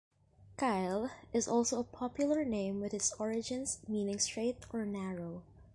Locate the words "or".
4.73-4.83